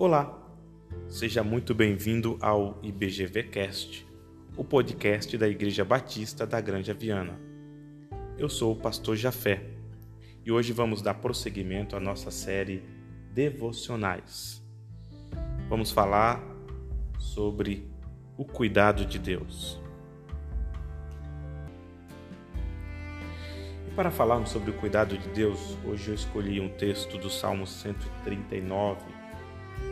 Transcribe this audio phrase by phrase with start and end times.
[0.00, 0.32] Olá,
[1.08, 4.06] seja muito bem-vindo ao IBGVcast,
[4.56, 7.36] o podcast da Igreja Batista da Grande Viana.
[8.38, 9.60] Eu sou o pastor Jafé
[10.46, 12.80] e hoje vamos dar prosseguimento à nossa série
[13.34, 14.62] Devocionais.
[15.68, 16.40] Vamos falar
[17.18, 17.90] sobre
[18.36, 19.80] o cuidado de Deus.
[23.88, 27.66] E para falarmos sobre o cuidado de Deus, hoje eu escolhi um texto do Salmo
[27.66, 29.17] 139,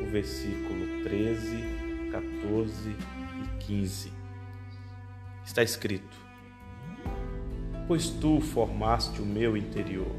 [0.02, 4.12] o versículo 13, 14 e 15.
[5.44, 6.16] Está escrito:
[7.86, 10.14] Pois tu formaste o meu interior,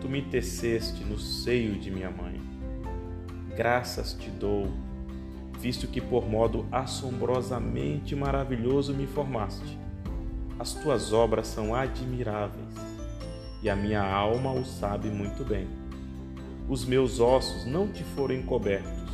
[0.00, 2.40] tu me teceste no seio de minha mãe.
[3.56, 4.68] Graças te dou
[5.62, 9.78] visto que por modo assombrosamente maravilhoso me formaste.
[10.58, 12.74] As tuas obras são admiráveis,
[13.62, 15.68] e a minha alma o sabe muito bem.
[16.72, 19.12] Os meus ossos não te foram encobertos,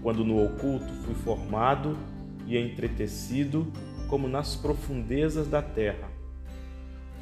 [0.00, 1.98] quando no oculto fui formado
[2.46, 3.70] e entretecido
[4.08, 6.10] como nas profundezas da terra.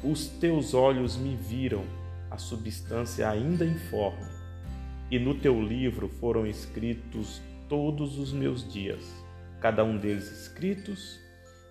[0.01, 1.83] Os teus olhos me viram,
[2.31, 4.31] a substância ainda informe,
[5.11, 9.01] e no teu livro foram escritos todos os meus dias,
[9.59, 11.19] cada um deles escritos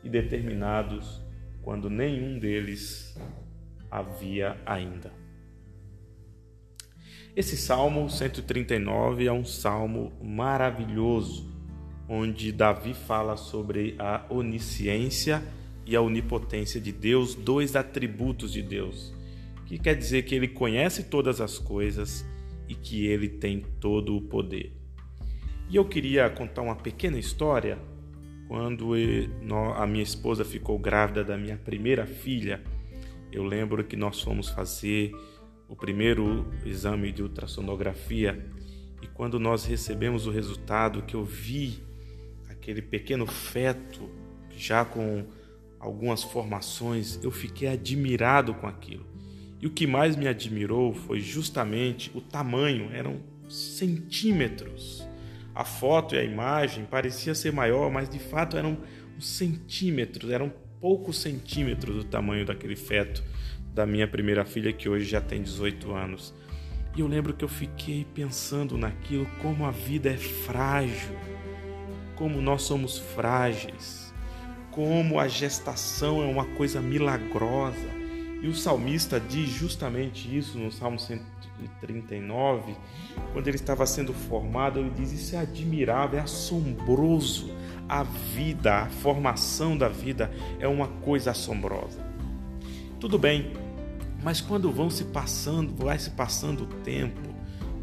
[0.04, 1.18] e determinados
[1.62, 3.18] quando nenhum deles
[3.90, 5.10] havia ainda.
[7.36, 11.46] Esse Salmo 139 é um salmo maravilhoso,
[12.08, 15.42] onde Davi fala sobre a onisciência
[15.84, 19.14] e a onipotência de Deus, dois atributos de Deus,
[19.66, 22.24] que quer dizer que ele conhece todas as coisas
[22.66, 24.72] e que ele tem todo o poder.
[25.68, 27.78] E eu queria contar uma pequena história.
[28.48, 28.94] Quando
[29.76, 32.62] a minha esposa ficou grávida da minha primeira filha,
[33.30, 35.12] eu lembro que nós fomos fazer
[35.68, 38.46] o primeiro exame de ultrassonografia
[39.02, 41.82] e quando nós recebemos o resultado, que eu vi
[42.48, 44.08] aquele pequeno feto
[44.56, 45.24] já com
[45.78, 49.06] algumas formações, eu fiquei admirado com aquilo.
[49.60, 55.06] E o que mais me admirou foi justamente o tamanho, eram centímetros
[55.56, 58.76] a foto e a imagem parecia ser maior, mas de fato eram
[59.18, 63.24] centímetros, eram poucos centímetros do tamanho daquele feto
[63.76, 66.34] da minha primeira filha, que hoje já tem 18 anos.
[66.96, 71.14] E eu lembro que eu fiquei pensando naquilo, como a vida é frágil,
[72.14, 74.14] como nós somos frágeis,
[74.70, 77.94] como a gestação é uma coisa milagrosa.
[78.40, 80.96] E o salmista diz justamente isso no Salmo
[81.78, 82.74] 39,
[83.34, 87.54] quando ele estava sendo formado, ele diz: Isso é admirável, é assombroso.
[87.86, 92.00] A vida, a formação da vida é uma coisa assombrosa.
[92.98, 93.52] Tudo bem,
[94.22, 97.20] mas quando vão se passando, vai se passando o tempo,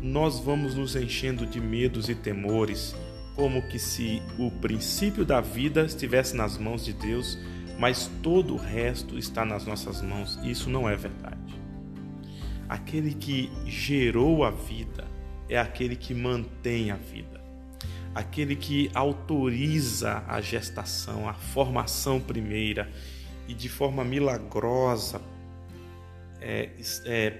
[0.01, 2.95] nós vamos nos enchendo de medos e temores,
[3.35, 7.37] como que se o princípio da vida estivesse nas mãos de Deus,
[7.79, 10.39] mas todo o resto está nas nossas mãos.
[10.43, 11.59] Isso não é verdade.
[12.67, 15.05] Aquele que gerou a vida
[15.49, 17.41] é aquele que mantém a vida.
[18.13, 22.89] Aquele que autoriza a gestação, a formação primeira
[23.47, 25.21] e de forma milagrosa
[26.43, 26.69] é,
[27.05, 27.33] é,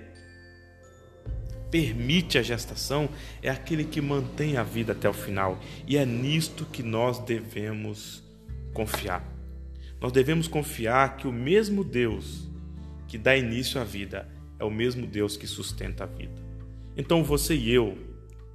[1.69, 3.09] permite a gestação
[3.41, 5.59] é aquele que mantém a vida até o final.
[5.87, 8.23] E é nisto que nós devemos
[8.73, 9.23] confiar.
[9.99, 12.47] Nós devemos confiar que o mesmo Deus
[13.07, 14.27] que dá início à vida
[14.59, 16.41] é o mesmo Deus que sustenta a vida.
[16.95, 17.97] Então você e eu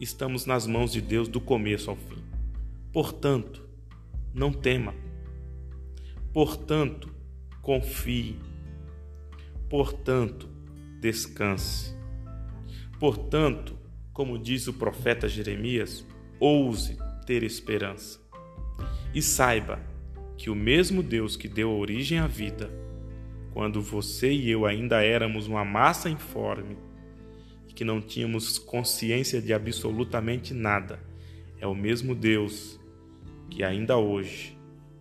[0.01, 2.23] estamos nas mãos de Deus do começo ao fim.
[2.93, 3.69] Portanto,
[4.33, 4.95] não tema.
[6.33, 7.13] Portanto,
[7.63, 8.39] confie.
[9.69, 10.49] Portanto,
[11.01, 11.95] descanse.
[12.99, 13.79] Portanto,
[14.13, 16.07] como diz o profeta Jeremias,
[16.41, 16.97] ouse
[17.27, 18.19] ter esperança.
[19.15, 19.81] E saiba
[20.37, 22.71] que o mesmo Deus que deu origem à vida
[23.53, 26.77] quando você e eu ainda éramos uma massa informe
[27.69, 31.01] e que não tínhamos consciência de absolutamente nada,
[31.61, 32.81] é o mesmo Deus
[33.51, 34.57] que ainda hoje,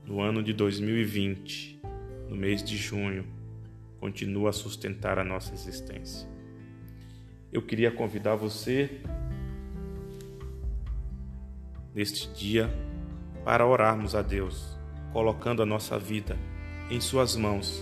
[0.05, 1.79] no ano de 2020,
[2.29, 3.36] no mês de junho,
[3.99, 6.27] continua a sustentar a nossa existência.
[7.51, 9.01] Eu queria convidar você
[11.93, 12.69] neste dia
[13.43, 14.77] para orarmos a Deus,
[15.13, 16.37] colocando a nossa vida
[16.89, 17.81] em Suas mãos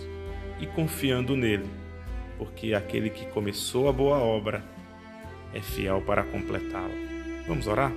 [0.60, 1.68] e confiando nele,
[2.38, 4.64] porque aquele que começou a boa obra
[5.52, 6.94] é fiel para completá-la.
[7.46, 7.92] Vamos orar?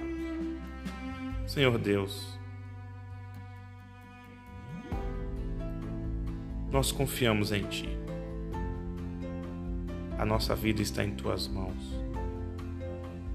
[1.47, 2.37] Senhor Deus,
[6.71, 7.98] nós confiamos em Ti.
[10.19, 11.97] A nossa vida está em Tuas mãos.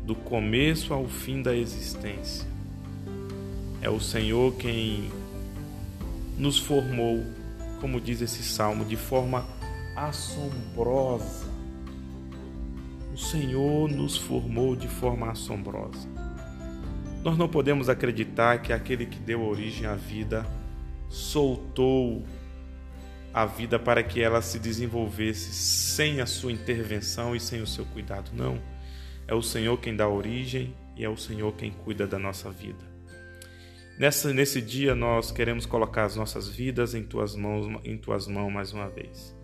[0.05, 2.47] do começo ao fim da existência.
[3.81, 5.11] É o Senhor quem
[6.37, 7.25] nos formou,
[7.81, 9.47] como diz esse salmo, de forma
[9.97, 11.47] assombrosa.
[13.15, 16.07] O Senhor nos formou de forma assombrosa.
[17.23, 20.45] Nós não podemos acreditar que aquele que deu origem à vida
[21.09, 22.23] soltou
[23.35, 27.85] a vida para que ela se desenvolvesse sem a sua intervenção e sem o seu
[27.87, 28.31] cuidado.
[28.33, 28.63] Não.
[29.27, 32.95] É o Senhor quem dá origem e é o Senhor quem cuida da nossa vida.
[33.99, 38.53] Nessa, nesse dia nós queremos colocar as nossas vidas em tuas mãos, em tuas mãos
[38.53, 39.37] mais uma vez.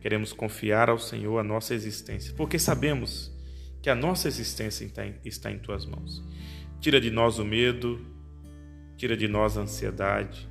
[0.00, 3.32] Queremos confiar ao Senhor a nossa existência, porque sabemos
[3.82, 6.22] que a nossa existência está em, está em tuas mãos.
[6.80, 8.00] Tira de nós o medo,
[8.96, 10.48] tira de nós a ansiedade,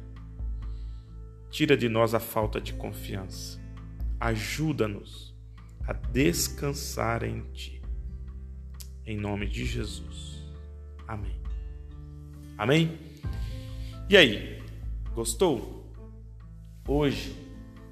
[1.54, 3.62] tira de nós a falta de confiança.
[4.20, 5.36] Ajuda-nos
[5.88, 7.80] a descansar em Ti.
[9.06, 10.44] Em nome de Jesus.
[11.08, 11.40] Amém.
[12.58, 12.98] Amém?
[14.10, 14.64] E aí,
[15.14, 15.94] gostou?
[16.88, 17.36] Hoje